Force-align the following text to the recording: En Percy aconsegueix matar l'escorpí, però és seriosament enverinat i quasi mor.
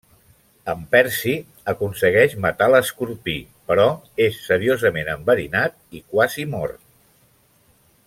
En 0.71 0.79
Percy 0.93 1.33
aconsegueix 1.73 2.33
matar 2.47 2.71
l'escorpí, 2.77 3.37
però 3.73 3.87
és 4.29 4.43
seriosament 4.49 5.15
enverinat 5.17 5.81
i 6.01 6.05
quasi 6.15 6.51
mor. 6.57 6.79